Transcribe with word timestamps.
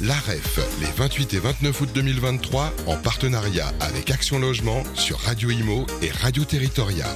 l'AREF, 0.00 0.60
les 0.80 0.90
28 0.96 1.34
et 1.34 1.38
29 1.38 1.80
août 1.80 1.88
2023, 1.94 2.72
en 2.86 2.96
partenariat 2.96 3.72
avec 3.80 4.10
Action 4.10 4.38
Logement 4.38 4.82
sur 4.94 5.18
Radio 5.20 5.50
Imo 5.50 5.86
et 6.02 6.10
Radio 6.10 6.44
Territoria. 6.44 7.06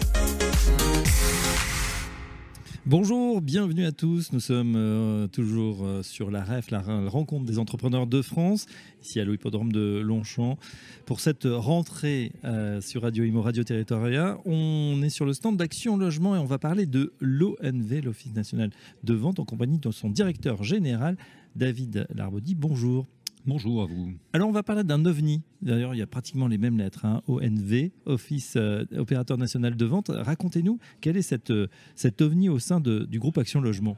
Bonjour, 2.90 3.42
bienvenue 3.42 3.84
à 3.84 3.92
tous. 3.92 4.32
Nous 4.32 4.40
sommes 4.40 4.72
euh, 4.74 5.26
toujours 5.26 5.84
euh, 5.84 6.02
sur 6.02 6.30
la 6.30 6.42
REF, 6.42 6.70
la, 6.70 6.80
rencontre 6.80 7.44
des 7.44 7.58
entrepreneurs 7.58 8.06
de 8.06 8.22
France, 8.22 8.64
ici 9.02 9.20
à 9.20 9.26
l'Hippodrome 9.26 9.70
de 9.72 10.00
Longchamp. 10.02 10.56
Pour 11.04 11.20
cette 11.20 11.44
rentrée 11.44 12.32
euh, 12.44 12.80
sur 12.80 13.02
Radio 13.02 13.24
Imo, 13.24 13.42
Radio 13.42 13.62
Territoria, 13.62 14.38
on 14.46 15.02
est 15.02 15.10
sur 15.10 15.26
le 15.26 15.34
stand 15.34 15.58
d'Action 15.58 15.98
Logement 15.98 16.34
et 16.34 16.38
on 16.38 16.46
va 16.46 16.58
parler 16.58 16.86
de 16.86 17.12
l'ONV, 17.20 18.00
l'Office 18.02 18.32
national 18.32 18.70
de 19.04 19.12
vente, 19.12 19.38
en 19.38 19.44
compagnie 19.44 19.78
de 19.78 19.90
son 19.90 20.08
directeur 20.08 20.62
général, 20.62 21.18
David 21.56 22.06
Larbaudy. 22.14 22.54
Bonjour. 22.54 23.06
Bonjour 23.48 23.80
à 23.80 23.86
vous. 23.86 24.12
Alors 24.34 24.50
on 24.50 24.52
va 24.52 24.62
parler 24.62 24.84
d'un 24.84 25.06
OVNI. 25.06 25.40
D'ailleurs, 25.62 25.94
il 25.94 25.98
y 25.98 26.02
a 26.02 26.06
pratiquement 26.06 26.48
les 26.48 26.58
mêmes 26.58 26.76
lettres. 26.76 27.06
Hein. 27.06 27.22
ONV, 27.28 27.92
Office 28.04 28.56
euh, 28.56 28.84
Opérateur 28.94 29.38
National 29.38 29.74
de 29.74 29.84
Vente. 29.86 30.10
Racontez-nous, 30.14 30.78
quel 31.00 31.16
est 31.16 31.22
cette, 31.22 31.50
euh, 31.50 31.66
cet 31.94 32.20
OVNI 32.20 32.50
au 32.50 32.58
sein 32.58 32.78
de, 32.78 33.06
du 33.06 33.18
groupe 33.18 33.38
Action 33.38 33.62
Logement? 33.62 33.96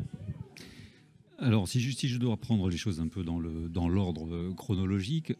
Alors, 1.40 1.66
si 1.66 1.80
je, 1.80 1.90
si 1.90 2.06
je, 2.06 2.18
dois 2.18 2.36
prendre 2.36 2.68
les 2.68 2.76
choses 2.76 3.00
un 3.00 3.08
peu 3.08 3.24
dans 3.24 3.40
l'ordre 3.88 4.28
dans 4.28 4.32
euh, 4.32 4.52
chronologique. 4.52 5.32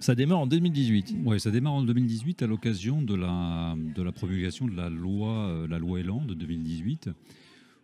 ça 0.00 0.14
démarre 0.14 0.40
en 0.40 0.46
2018. 0.46 1.16
Oui, 1.24 1.40
ça 1.40 1.50
démarre 1.50 1.72
en 1.72 1.82
2018 1.82 2.42
à 2.42 2.46
l'occasion 2.46 3.00
de 3.00 3.14
la, 3.14 3.76
de 3.96 4.02
la 4.02 4.12
promulgation 4.12 4.66
de 4.66 4.76
la 4.76 4.90
loi, 4.90 5.66
la 5.70 5.78
loi 5.78 6.00
Elan 6.00 6.22
de 6.26 6.34
2018, 6.34 7.08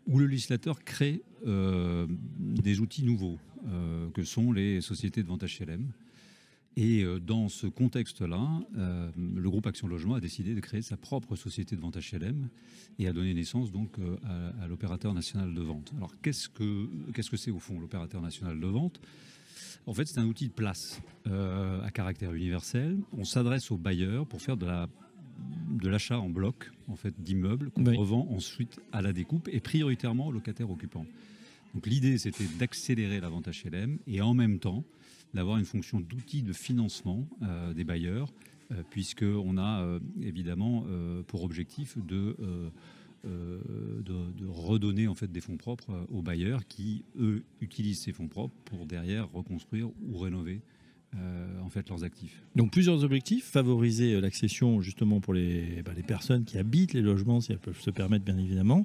où 0.08 0.18
le 0.18 0.26
législateur 0.26 0.82
crée 0.82 1.22
des 1.44 2.80
outils 2.80 3.04
nouveaux. 3.04 3.38
Euh, 3.66 4.08
que 4.10 4.22
sont 4.22 4.52
les 4.52 4.80
sociétés 4.80 5.22
de 5.22 5.28
vente 5.28 5.42
HLM. 5.42 5.90
Et 6.76 7.02
euh, 7.02 7.18
dans 7.18 7.48
ce 7.48 7.66
contexte-là, 7.66 8.60
euh, 8.76 9.10
le 9.16 9.50
groupe 9.50 9.66
Action 9.66 9.88
Logement 9.88 10.14
a 10.14 10.20
décidé 10.20 10.54
de 10.54 10.60
créer 10.60 10.80
sa 10.80 10.96
propre 10.96 11.34
société 11.34 11.74
de 11.74 11.80
vente 11.80 11.96
HLM 11.96 12.48
et 12.98 13.08
a 13.08 13.12
donné 13.12 13.34
naissance 13.34 13.72
donc 13.72 13.96
à, 14.60 14.68
l'opérateur 14.68 15.12
national 15.12 15.54
de 15.54 15.60
vente. 15.60 15.92
Alors 15.96 16.12
qu'est-ce 16.22 16.48
que 16.48 16.88
qu'est-ce 17.12 17.30
que 17.30 17.36
c'est 17.36 17.50
au 17.50 17.58
fond 17.58 17.80
l'opérateur 17.80 18.22
national 18.22 18.60
de 18.60 18.66
vente? 18.66 19.00
En 19.86 19.94
fait, 19.94 20.06
c'est 20.06 20.20
un 20.20 20.26
outil 20.26 20.48
de 20.48 20.52
place 20.52 21.00
à 21.26 21.90
caractère 21.90 22.32
universel. 22.32 22.98
On 23.16 23.24
s'adresse 23.24 23.70
aux 23.70 23.78
bailleurs 23.78 24.26
pour 24.26 24.40
faire 24.40 24.56
de 24.56 24.66
la 24.66 24.88
de 25.70 25.88
l'achat 25.88 26.18
en 26.18 26.28
bloc 26.28 26.70
en 26.88 26.96
fait 26.96 27.14
d'immeubles 27.18 27.70
qu'on 27.70 27.96
revend 27.96 28.26
ensuite 28.30 28.80
à 28.92 29.02
la 29.02 29.12
découpe 29.12 29.48
et 29.52 29.60
prioritairement 29.60 30.28
aux 30.28 30.32
locataires 30.32 30.70
occupants. 30.70 31.06
Donc 31.74 31.86
l'idée, 31.86 32.18
c'était 32.18 32.46
d'accélérer 32.58 33.20
la 33.20 33.28
vente 33.28 33.48
HLM 33.48 33.98
et 34.06 34.20
en 34.20 34.34
même 34.34 34.58
temps 34.58 34.84
d'avoir 35.34 35.58
une 35.58 35.64
fonction 35.64 36.00
d'outil 36.00 36.42
de 36.42 36.52
financement 36.52 37.28
euh, 37.42 37.74
des 37.74 37.84
bailleurs, 37.84 38.32
euh, 38.72 38.82
puisqu'on 38.90 39.58
a 39.58 39.82
euh, 39.82 40.00
évidemment 40.22 40.86
pour 41.26 41.44
objectif 41.44 41.98
de, 41.98 42.36
de, 43.24 44.46
redonner 44.46 45.08
en 45.08 45.14
fait 45.14 45.30
des 45.30 45.40
fonds 45.40 45.56
propres 45.56 46.06
aux 46.10 46.22
bailleurs 46.22 46.66
qui, 46.66 47.04
eux, 47.18 47.44
utilisent 47.60 48.00
ces 48.00 48.12
fonds 48.12 48.28
propres 48.28 48.54
pour 48.64 48.86
derrière 48.86 49.30
reconstruire 49.30 49.90
ou 50.08 50.18
rénover 50.18 50.62
en 51.14 51.70
fait 51.70 51.88
leurs 51.88 52.04
actifs. 52.04 52.42
Donc 52.54 52.70
plusieurs 52.70 53.02
objectifs 53.02 53.44
favoriser 53.44 54.20
l'accession 54.20 54.80
justement 54.80 55.20
pour 55.20 55.34
les, 55.34 55.82
bah, 55.82 55.92
les, 55.96 56.02
personnes 56.02 56.44
qui 56.44 56.58
habitent 56.58 56.92
les 56.92 57.02
logements 57.02 57.40
si 57.40 57.52
elles 57.52 57.58
peuvent 57.58 57.80
se 57.80 57.90
permettre 57.90 58.24
bien 58.24 58.38
évidemment 58.38 58.84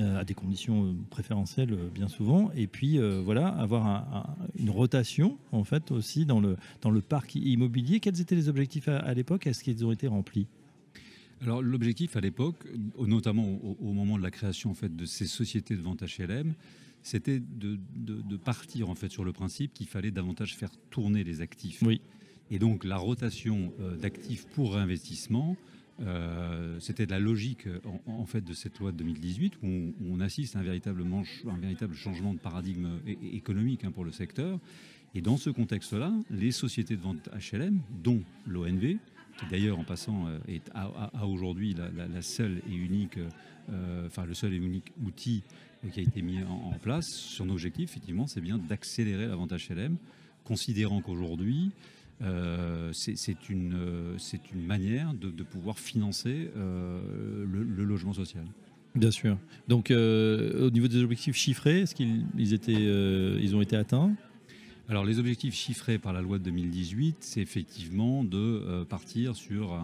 euh, 0.00 0.20
à 0.20 0.24
des 0.24 0.34
conditions 0.34 0.84
euh, 0.84 0.92
préférentielles 1.10 1.72
euh, 1.72 1.88
bien 1.92 2.08
souvent, 2.08 2.50
et 2.54 2.66
puis 2.66 2.98
voilà, 3.24 3.48
avoir 3.48 4.36
une 4.58 4.70
rotation 4.70 5.36
en 5.52 5.64
fait 5.64 5.90
aussi 5.90 6.24
dans 6.24 6.40
le, 6.40 6.56
dans 6.80 6.90
le 6.90 7.00
parc 7.00 7.34
immobilier. 7.34 8.00
Quels 8.00 8.20
étaient 8.20 8.36
les 8.36 8.48
objectifs 8.48 8.88
à, 8.88 9.12
l'époque? 9.14 9.46
Est-ce 9.46 9.62
qu'ils 9.62 9.84
ont 9.84 9.92
été 9.92 10.06
remplis? 10.06 10.46
Alors 11.40 11.62
l'objectif 11.62 12.16
à 12.16 12.20
l'époque, 12.20 12.66
notamment 12.98 13.58
au, 13.80 13.92
moment 13.92 14.18
de 14.18 14.22
la 14.22 14.30
création 14.30 14.70
en 14.70 14.74
fait 14.74 14.94
de 14.94 15.04
ces 15.04 15.26
sociétés 15.26 15.76
de 15.76 15.82
vente 15.82 16.02
HLM, 16.02 16.54
c'était 17.02 17.40
de, 17.40 17.78
de, 17.96 18.36
partir 18.36 18.90
en 18.90 18.94
fait 18.94 19.10
sur 19.10 19.24
le 19.24 19.32
principe 19.32 19.72
qu'il 19.72 19.86
fallait 19.86 20.10
davantage 20.10 20.54
faire 20.54 20.70
tourner 20.90 21.24
les 21.24 21.40
actifs. 21.40 21.82
Oui. 21.82 22.02
Et 22.50 22.58
donc 22.58 22.84
la 22.84 22.98
rotation 22.98 23.72
d'actifs 24.00 24.46
pour 24.48 24.74
réinvestissement 24.74 25.56
euh, 26.02 26.80
c'était 26.80 27.04
de 27.04 27.10
la 27.10 27.18
logique 27.18 27.68
en, 28.06 28.24
fait 28.24 28.42
de 28.42 28.54
cette 28.54 28.78
loi 28.78 28.90
de 28.90 28.96
2018 28.98 29.54
où 29.62 29.92
on, 30.10 30.20
assiste 30.20 30.56
à 30.56 30.60
un, 30.60 30.62
véritablement, 30.62 31.22
un 31.46 31.58
véritable 31.58 31.94
changement 31.94 32.32
de 32.32 32.38
paradigme 32.38 33.00
économique 33.32 33.84
hein, 33.84 33.90
pour 33.90 34.04
le 34.04 34.12
secteur. 34.12 34.58
Et 35.14 35.20
dans 35.20 35.36
ce 35.36 35.50
contexte-là, 35.50 36.12
les 36.30 36.52
sociétés 36.52 36.96
de 36.96 37.02
vente 37.02 37.28
HLM, 37.34 37.80
dont 38.02 38.22
l'ONV, 38.46 38.96
qui 39.40 39.46
d'ailleurs 39.50 39.78
en 39.78 39.84
passant 39.84 40.26
euh, 40.26 40.38
est 40.48 40.70
à, 40.74 41.26
aujourd'hui 41.26 41.74
la, 41.74 42.22
seule 42.22 42.60
et 42.70 42.74
unique, 42.74 43.18
euh, 43.72 44.06
enfin 44.06 44.24
le 44.24 44.34
seul 44.34 44.52
et 44.52 44.56
unique 44.56 44.92
outil 45.04 45.42
qui 45.92 46.00
a 46.00 46.02
été 46.02 46.20
mis 46.20 46.42
en, 46.42 46.78
place, 46.82 47.06
son 47.08 47.48
objectif 47.48 47.90
effectivement 47.90 48.26
c'est 48.26 48.42
bien 48.42 48.58
d'accélérer 48.58 49.26
la 49.26 49.36
vente 49.36 49.52
HLM, 49.52 49.96
considérant 50.44 51.00
qu'aujourd'hui 51.00 51.70
euh, 52.22 52.90
c'est 52.92 53.48
une, 53.48 53.78
une 54.54 54.66
manière 54.66 55.14
de, 55.14 55.42
pouvoir 55.42 55.78
financer 55.78 56.50
le, 56.54 57.62
logement 57.84 58.12
social. 58.12 58.44
Bien 58.94 59.10
sûr. 59.10 59.38
Donc, 59.68 59.90
au 59.90 60.70
niveau 60.70 60.88
des 60.88 61.02
objectifs 61.02 61.36
chiffrés, 61.36 61.80
est-ce 61.80 61.94
qu'ils 61.94 62.26
ils 62.36 63.56
ont 63.56 63.62
été 63.62 63.76
atteints? 63.76 64.14
Alors, 64.90 65.04
les 65.04 65.20
objectifs 65.20 65.54
chiffrés 65.54 65.98
par 65.98 66.12
la 66.12 66.20
loi 66.20 66.40
de 66.40 66.42
2018, 66.42 67.18
c'est 67.20 67.40
effectivement 67.40 68.24
de 68.24 68.82
partir 68.88 69.36
sur 69.36 69.80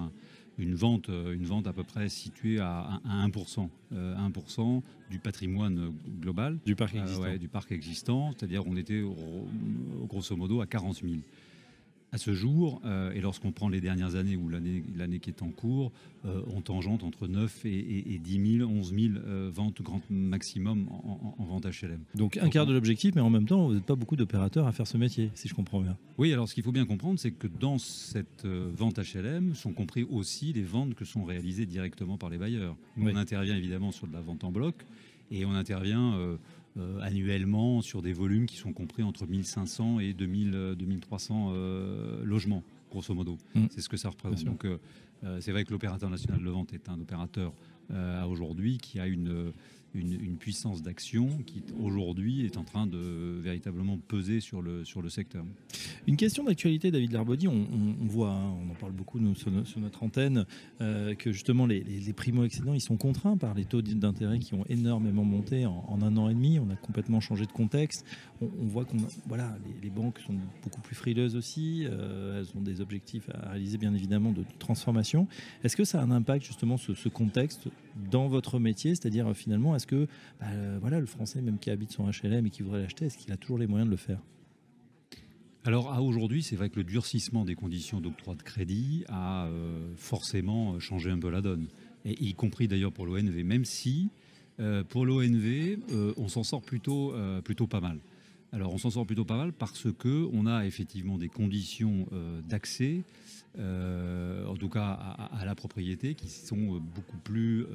une, 0.59 0.75
vente, 0.75 1.09
une 1.09 1.45
vente 1.45 1.69
à 1.69 1.73
peu 1.73 1.85
près 1.85 2.09
située 2.09 2.59
à, 2.59 3.01
1%, 3.09 3.69
1% 3.95 4.83
du 5.09 5.21
patrimoine 5.21 5.93
global. 6.21 6.59
Du 6.67 6.75
parc 6.75 6.97
existant. 6.97 7.37
du 7.37 7.47
parc 7.47 7.71
existant, 7.71 8.33
c'est-à-dire 8.33 8.67
on 8.67 8.77
était 8.77 9.01
grosso 10.09 10.35
modo 10.35 10.61
à 10.61 10.67
40 10.67 10.97
000 10.97 11.13
à 12.17 12.19
ce 12.19 12.35
jour, 12.35 12.81
euh, 12.87 13.13
et 13.13 13.21
lorsqu'on 13.21 13.53
prend 13.53 13.69
les 13.69 13.83
dernières 13.83 14.15
années 14.15 14.37
ou 14.37 14.49
l'année 14.49 15.19
qui 15.21 15.29
est 15.29 15.43
en 15.43 15.51
cours, 15.51 15.93
euh, 16.25 16.41
on 16.55 16.63
tangente 16.63 17.05
entre 17.05 17.29
9 17.29 17.67
et, 17.67 18.19
10 18.19 18.59
000, 18.59 18.71
11 18.71 18.95
000 18.95 19.15
ventes 19.51 19.83
grand 19.83 20.01
maximum 20.09 20.89
en, 20.91 21.45
vente 21.45 21.67
HLM. 21.67 22.01
Donc 22.15 22.39
un 22.39 22.49
quart 22.49 22.65
de 22.65 22.73
l'objectif, 22.73 23.15
mais 23.15 23.21
en 23.21 23.29
même 23.29 23.47
temps, 23.47 23.67
vous 23.67 23.75
n'êtes 23.75 23.85
pas 23.85 23.97
beaucoup 23.97 24.17
d'opérateurs 24.17 24.67
à 24.67 24.73
faire 24.73 24.87
ce 24.87 24.97
métier, 24.97 25.31
si 25.35 25.47
je 25.47 25.55
comprends 25.55 25.81
bien. 25.81 25.99
Oui, 26.17 26.33
alors 26.33 26.49
ce 26.49 26.55
qu'il 26.55 26.65
faut 26.65 26.73
bien 26.73 26.87
comprendre, 26.87 27.19
c'est 27.19 27.33
que 27.33 27.47
dans 27.47 27.77
cette 27.77 28.47
euh, 28.47 28.71
vente 28.75 28.99
HLM 28.99 29.55
sont 29.55 29.73
compris 29.73 30.05
aussi 30.05 30.55
les 30.55 30.63
ventes 30.63 30.95
que 30.95 31.05
sont 31.05 31.25
réalisées 31.25 31.67
directement 31.67 32.17
par 32.17 32.31
les 32.31 32.39
bailleurs. 32.39 32.77
Nous, 32.97 33.11
on 33.11 33.17
intervient 33.17 33.57
évidemment 33.57 33.93
sur 33.93 34.07
de 34.07 34.15
la 34.15 34.23
vente 34.23 34.43
en 34.43 34.51
bloc 34.51 34.87
et 35.31 35.45
on 35.45 35.53
intervient 35.53 36.39
euh, 36.79 37.01
annuellement 37.01 37.81
sur 37.81 38.03
des 38.03 38.13
volumes 38.13 38.45
qui 38.45 38.57
sont 38.57 38.75
compris 38.75 39.03
entre 39.03 39.27
1500 39.27 39.99
et 40.01 40.13
2000, 40.13 40.75
2300 40.77 41.53
euh, 41.55 42.23
logements, 42.23 42.63
grosso 42.91 43.15
modo. 43.15 43.39
Mmh. 43.55 43.67
C'est 43.71 43.81
ce 43.81 43.89
que 43.89 43.97
ça 43.97 44.11
représente. 44.11 44.45
Donc, 44.45 44.67
euh, 44.67 44.77
c'est 45.41 45.53
vrai 45.53 45.65
que 45.65 45.71
l'opérateur 45.71 46.11
national 46.11 46.45
de 46.45 46.51
vente 46.51 46.75
est 46.75 46.91
un 46.91 47.01
opérateur 47.01 47.55
à 47.95 48.27
aujourd'hui 48.29 48.79
qui 48.79 48.99
a 49.01 49.07
une 49.07 49.53
une, 49.99 50.37
puissance 50.37 50.83
d'action 50.83 51.29
qui 51.47 51.63
aujourd'hui 51.81 52.45
est 52.45 52.57
en 52.57 52.65
train 52.65 52.87
de 52.87 53.41
véritablement 53.41 53.99
peser 54.09 54.41
sur 54.41 54.63
le, 54.63 54.85
sur 54.85 55.03
le 55.03 55.09
secteur. 55.09 55.45
Une 56.07 56.17
question 56.17 56.45
d'actualité, 56.45 56.91
David 56.91 57.13
Larbaudy, 57.13 57.49
on, 57.49 57.67
voit, 58.03 58.31
hein, 58.31 58.55
on 58.65 58.71
en 58.71 58.75
parle 58.75 58.93
beaucoup 58.93 59.19
nous, 59.19 59.35
sur, 59.35 59.51
notre 59.51 60.03
antenne, 60.03 60.47
euh, 60.81 61.15
que 61.15 61.33
justement 61.33 61.67
les, 61.67 61.83
primo-excédents, 62.15 62.75
ils 62.75 62.81
sont 62.81 62.97
contraints 62.97 63.37
par 63.37 63.55
les 63.55 63.65
taux 63.65 63.83
d'intérêt 63.83 64.39
qui 64.39 64.55
ont 64.55 64.65
énormément 64.69 65.25
monté 65.25 65.67
en, 65.67 65.99
un 66.01 66.17
an 66.17 66.29
et 66.29 66.35
demi. 66.35 66.59
On 66.59 66.71
a 66.71 66.77
complètement 66.77 67.21
changé 67.21 67.47
de 67.47 67.53
contexte. 67.53 68.05
On, 68.41 68.49
voit 68.67 68.85
qu'on, 68.85 68.99
voilà, 69.27 69.57
les, 69.83 69.91
banques 69.91 70.19
sont 70.21 70.35
beaucoup 70.63 70.81
plus 70.81 70.95
frileuses 70.95 71.37
aussi. 71.37 71.87
Euh, 71.87 72.41
elles 72.41 72.59
ont 72.59 72.63
des 72.63 72.81
objectifs 72.81 73.29
à 73.31 73.51
réaliser, 73.51 73.79
bien 73.79 73.95
évidemment, 73.95 74.33
de 74.33 74.45
transformation. 74.59 75.27
Est-ce 75.65 75.77
que 75.77 75.85
ça 75.85 76.01
a 76.01 76.05
un 76.05 76.11
impact 76.11 76.45
justement 76.45 76.77
ce 76.77 77.09
contexte 77.09 77.69
dans 78.11 78.27
votre 78.29 78.59
métier, 78.59 78.95
c'est-à-dire 78.95 79.35
finalement, 79.35 79.75
est-ce 79.75 79.87
que 79.87 80.07
bah, 80.41 80.47
euh, 80.51 80.79
voilà, 80.81 81.01
le 81.01 81.07
Français 81.07 81.41
même 81.41 81.59
qui 81.59 81.71
habite 81.71 81.93
son 81.93 82.09
HLM 82.11 82.47
et 82.47 82.51
qui 82.51 82.63
voudrait 82.63 82.83
l'acheter, 82.83 83.07
est-ce 83.07 83.19
qu'il 83.19 83.33
a 83.33 83.37
toujours 83.37 83.59
les 83.59 83.67
moyens 83.67 83.87
de 83.87 83.91
le 83.91 83.97
faire? 83.97 84.21
Alors 85.65 85.93
à 85.93 86.01
aujourd'hui, 86.01 86.43
c'est 86.43 86.57
vrai 86.57 86.71
que 86.71 86.77
le 86.77 86.85
durcissement 86.85 87.45
des 87.45 87.57
conditions 87.57 88.01
d'octroi 88.01 88.37
de 88.37 88.43
crédit 88.43 89.05
a 89.09 89.47
euh, 89.47 89.93
forcément 89.97 90.79
changé 90.79 91.11
un 91.11 91.19
peu 91.19 91.31
la 91.31 91.41
donne, 91.41 91.67
y 92.05 92.35
compris 92.35 92.69
d'ailleurs 92.69 92.93
pour 92.93 93.07
l'ONV, 93.07 93.43
même 93.43 93.65
si 93.65 94.11
euh, 94.61 94.85
pour 94.85 95.05
l'ONV, 95.05 95.79
on 96.17 96.29
s'en 96.29 96.45
sort 96.45 96.63
plutôt, 96.63 97.15
plutôt 97.43 97.67
pas 97.67 97.81
mal. 97.81 97.99
Alors 98.57 98.73
on 98.73 98.79
s'en 98.79 98.91
sort 98.91 99.07
plutôt 99.07 99.27
pas 99.27 99.37
mal 99.37 99.53
parce 99.53 99.87
que 99.93 100.29
on 100.33 100.47
a 100.47 100.65
effectivement 100.65 101.19
des 101.19 101.29
conditions 101.29 102.07
d'accès 102.49 103.05
en 103.59 104.57
tout 104.59 104.71
cas 104.71 104.93
à, 104.93 105.45
la 105.45 105.55
propriété, 105.55 106.15
qui 106.15 106.29
sont 106.29 106.81
beaucoup 106.95 107.19
plus 107.19 107.67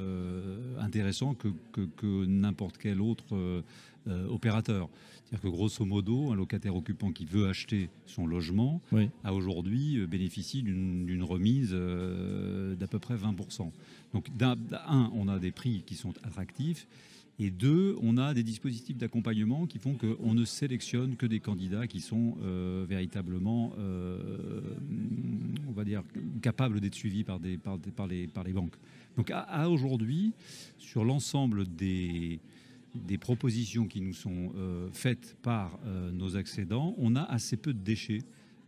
intéressants 0.79 1.35
que, 1.35 1.49
que 1.97 2.25
n'importe 2.25 2.79
quel 2.79 2.99
autre 2.99 3.63
opérateur. 4.07 4.89
C'est-à-dire 5.31 5.49
que 5.49 5.55
grosso 5.55 5.85
modo, 5.85 6.31
un 6.33 6.35
locataire 6.35 6.75
occupant 6.75 7.13
qui 7.13 7.23
veut 7.23 7.47
acheter 7.47 7.89
son 8.05 8.27
logement 8.27 8.81
a 9.23 9.33
aujourd'hui 9.33 9.97
euh, 9.97 10.05
bénéficie 10.05 10.61
d'une 10.61 11.23
remise 11.23 11.69
euh, 11.71 12.75
d'à 12.75 12.87
peu 12.87 12.99
près 12.99 13.15
20%. 13.15 13.71
Donc 14.13 14.35
d'un, 14.35 14.57
un, 14.87 15.09
on 15.15 15.29
a 15.29 15.39
des 15.39 15.51
prix 15.51 15.83
qui 15.85 15.95
sont 15.95 16.13
attractifs. 16.23 16.85
Et 17.39 17.49
deux, 17.49 17.95
on 18.01 18.17
a 18.17 18.33
des 18.33 18.43
dispositifs 18.43 18.97
d'accompagnement 18.97 19.65
qui 19.65 19.79
font 19.79 19.95
qu'on 19.95 20.33
ne 20.33 20.45
sélectionne 20.45 21.15
que 21.15 21.25
des 21.25 21.39
candidats 21.39 21.87
qui 21.87 21.99
sont 21.99 22.37
euh, 22.43 22.85
véritablement, 22.87 23.73
on 25.67 25.71
va 25.71 25.83
dire, 25.83 26.03
capables 26.41 26.79
d'être 26.79 26.93
suivis 26.93 27.23
par, 27.23 27.39
des, 27.39 27.57
par, 27.57 28.07
les, 28.07 28.27
par 28.27 28.43
les 28.43 28.53
banques. 28.53 28.75
Donc 29.17 29.31
à 29.31 29.69
aujourd'hui, 29.69 30.33
sur 30.77 31.03
l'ensemble 31.03 31.65
des, 31.65 32.39
des 32.95 33.17
propositions 33.17 33.87
qui 33.87 34.01
nous 34.01 34.13
sont 34.13 34.51
euh, 34.55 34.89
faites 34.91 35.37
par 35.41 35.79
euh, 35.85 36.11
nos 36.11 36.35
accédants, 36.35 36.93
on 36.97 37.15
a 37.15 37.23
assez 37.23 37.57
peu 37.57 37.73
de 37.73 37.79
déchets. 37.79 38.23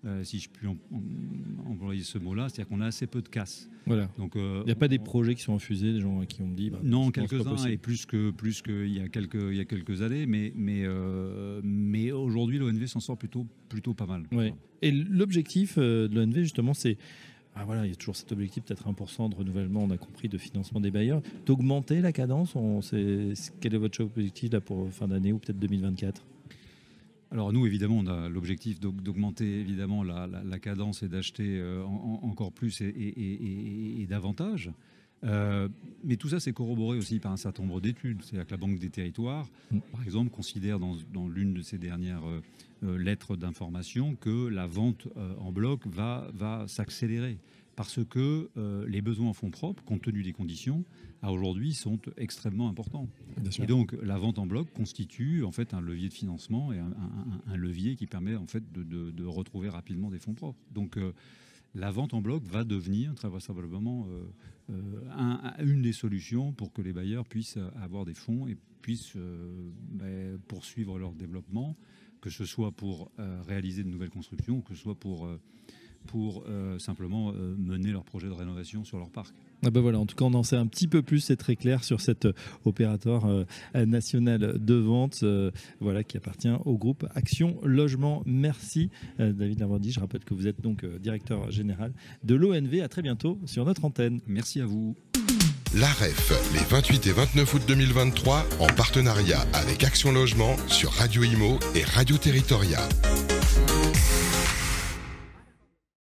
Euh, 0.06 0.24
si 0.24 0.40
je 0.40 0.50
puis 0.50 0.68
employer 1.66 2.04
ce 2.04 2.18
mot-là, 2.18 2.50
c'est-à-dire 2.50 2.68
qu'on 2.68 2.82
a 2.82 2.88
assez 2.88 3.08
peu 3.08 3.22
de 3.22 3.30
casse. 3.30 3.70
Voilà. 3.86 4.10
Donc, 4.18 4.34
il 4.36 4.66
n'y 4.66 4.72
a 4.72 4.76
pas 4.76 4.90
des 4.90 5.00
projets 5.00 5.34
qui 5.34 5.44
sont 5.44 5.54
refusés, 5.54 5.94
des 5.94 6.02
gens 6.02 6.26
qui 6.26 6.42
ont 6.42 6.50
dit. 6.50 6.70
Bah, 6.70 6.80
non, 6.84 7.10
quelques-uns 7.12 7.68
et 7.68 7.78
plus 7.78 8.06
que 8.06 8.32
plus 8.32 8.62
qu'il 8.62 8.94
y 8.94 9.00
a 9.00 9.08
quelques 9.08 9.36
il 9.36 9.56
y 9.56 9.62
a 9.62 9.66
quelques 9.66 10.02
années, 10.02 10.26
mais 10.26 10.52
mais 10.56 10.86
mais 11.64 12.12
aujourd'hui 12.12 12.58
l'ONV 12.58 12.86
s'en 12.88 13.00
sort 13.00 13.18
plutôt 13.18 13.48
plutôt 13.70 13.94
pas 13.94 14.06
mal. 14.06 14.24
Et 14.82 14.92
l'objectif 14.92 15.78
de 15.78 16.10
l'ONV 16.14 16.44
justement, 16.44 16.74
c'est 16.74 16.98
ah, 17.56 17.66
voilà, 17.66 17.86
il 17.86 17.90
y 17.90 17.94
a 17.94 17.96
toujours 17.96 18.16
cet 18.16 18.32
objectif, 18.32 18.64
peut-être 18.64 18.90
1% 18.90 19.30
de 19.30 19.36
renouvellement, 19.36 19.84
on 19.84 19.92
a 19.92 19.98
compris, 19.98 20.28
de 20.28 20.40
financement 20.40 20.80
des 20.80 20.90
bailleurs, 20.90 21.22
d'augmenter 21.46 22.02
la 22.02 22.12
cadence. 22.12 22.56
On 22.56 22.80
quel 23.62 23.76
est 23.76 23.78
votre 23.78 24.02
objectif 24.02 24.52
là, 24.52 24.60
pour 24.60 24.90
fin 24.92 25.08
d'année 25.08 25.32
ou 25.32 25.38
peut-être 25.38 25.60
2024 25.60 26.26
alors 27.34 27.52
nous, 27.52 27.66
évidemment, 27.66 27.98
on 27.98 28.06
a 28.06 28.30
l'objectif 28.30 28.80
d'augmenter 28.80 29.60
évidemment 29.60 30.04
la, 30.04 30.60
cadence 30.60 31.02
et 31.02 31.08
d'acheter 31.08 31.58
euh, 31.58 31.84
encore 31.84 32.52
plus 32.52 32.82
et, 32.82 34.06
davantage. 34.08 34.72
Euh, 35.24 35.68
mais 36.04 36.16
tout 36.16 36.30
ça, 36.30 36.40
c'est 36.40 36.54
corroboré 36.54 36.98
aussi 36.98 37.18
par 37.18 37.32
un 37.32 37.38
certain 37.38 37.64
nombre 37.64 37.82
d'études. 37.82 38.22
C'est-à-dire 38.22 38.46
que 38.46 38.52
la 38.52 38.58
Banque 38.58 38.78
des 38.78 38.90
Territoires, 38.90 39.48
mm. 39.72 39.80
par 39.92 40.04
exemple, 40.04 40.30
considère 40.30 40.80
dans, 40.80 40.96
l'une 41.28 41.56
de 41.56 41.64
ses 41.64 41.80
dernières 41.80 42.22
euh, 42.28 42.98
lettres 42.98 43.36
d'information 43.36 44.16
que 44.16 44.48
la 44.48 44.68
vente 44.68 45.08
en 45.40 45.52
bloc 45.52 45.88
va, 45.88 46.28
va 46.36 46.68
s'accélérer 46.68 47.40
parce 47.76 48.04
que 48.06 48.50
euh, 48.58 48.86
les 48.88 49.02
besoins 49.02 49.30
en 49.30 49.34
fonds 49.34 49.50
propres, 49.50 49.84
compte 49.84 50.04
tenu 50.04 50.24
des 50.24 50.34
conditions, 50.34 50.86
à 51.22 51.32
aujourd'hui 51.32 51.74
sont 51.74 52.00
extrêmement 52.18 52.70
importants. 52.70 53.10
Et 53.60 53.66
donc 53.66 53.94
la 54.02 54.18
vente 54.18 54.40
en 54.40 54.46
bloc 54.46 54.72
constitue 54.74 55.44
en 55.44 55.52
fait 55.52 55.74
un 55.74 55.82
levier 55.82 56.10
de 56.10 56.14
financement 56.14 56.74
et 56.74 56.80
un, 56.80 57.58
levier 57.58 57.96
qui 57.96 58.08
permet 58.08 58.36
en 58.36 58.48
fait 58.48 58.64
de, 58.72 59.26
retrouver 59.26 59.70
rapidement 59.70 60.12
des 60.12 60.20
fonds 60.20 60.34
propres. 60.34 60.60
Donc 60.72 60.98
euh, 60.98 61.14
la 61.74 61.92
vente 61.92 62.14
en 62.14 62.22
bloc 62.22 62.44
va 62.44 62.64
devenir 62.64 63.16
très 63.16 63.30
vraisemblablement 63.30 64.08
euh, 64.70 65.38
une 65.64 65.82
des 65.82 65.94
solutions 65.94 66.52
pour 66.52 66.74
que 66.74 66.82
les 66.82 66.94
bailleurs 66.94 67.26
puissent 67.26 67.58
avoir 67.82 68.06
des 68.06 68.14
fonds 68.14 68.48
et 68.48 68.58
puissent 68.82 69.16
ben, 69.92 70.38
poursuivre 70.48 71.00
leur 71.00 71.14
développement, 71.14 71.78
que 72.22 72.30
ce 72.30 72.46
soit 72.46 72.72
pour 72.72 73.12
réaliser 73.48 73.84
de 73.84 73.90
nouvelles 73.90 74.10
constructions, 74.10 74.62
que 74.62 74.76
ce 74.76 74.82
soit 74.82 75.00
pour 75.00 75.28
pour 76.08 76.44
euh, 76.48 76.78
simplement 76.80 77.32
euh, 77.32 77.56
mener 77.58 77.92
leur 77.92 78.04
projet 78.04 78.28
de 78.28 78.34
rénovation 78.34 78.84
sur 78.84 78.98
leur 78.98 79.10
parc. 79.10 79.34
Ah 79.66 79.70
ben 79.70 79.82
voilà, 79.82 80.00
en 80.00 80.06
tout 80.06 80.16
cas, 80.16 80.26
on 80.26 80.34
en 80.34 80.44
sait 80.44 80.58
un 80.58 80.68
petit 80.68 80.88
peu 80.88 81.02
plus, 81.02 81.22
c'est 81.22 81.38
très 81.38 81.56
clair 81.56 81.84
sur 81.84 82.02
cet 82.02 82.26
euh, 82.26 82.34
opérateur 82.66 83.26
national 83.76 84.58
de 84.60 84.76
vente 84.76 85.24
voilà, 85.80 86.04
qui 86.04 86.18
appartient 86.18 86.50
au 86.66 86.78
groupe 86.78 87.06
Action 87.16 87.58
Logement. 87.64 88.24
Merci 88.26 88.90
David 89.20 89.60
Lavordi. 89.60 89.92
Je 89.92 90.00
rappelle 90.00 90.24
que 90.24 90.34
vous 90.34 90.48
êtes 90.48 90.62
donc 90.62 90.86
directeur 91.00 91.50
général 91.52 91.94
de 92.24 92.36
l'ONV. 92.36 92.82
À 92.82 92.88
très 92.88 93.02
bientôt 93.02 93.40
sur 93.46 93.66
notre 93.66 93.86
antenne. 93.86 94.20
Merci 94.28 94.62
à 94.62 94.66
vous. 94.66 94.96
L'AREF, 95.76 96.32
les 96.54 96.64
28 96.70 97.08
et 97.08 97.12
29 97.14 97.54
août 97.56 97.62
2023, 97.68 98.46
en 98.60 98.68
partenariat 98.68 99.44
avec 99.54 99.84
Action 99.84 100.12
Logement 100.12 100.56
sur 100.68 100.92
Radio 100.92 101.24
Imo 101.24 101.60
et 101.74 101.84
Radio 101.84 102.18
Territoria. 102.18 102.80